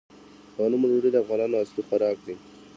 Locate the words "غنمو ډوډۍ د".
0.63-1.17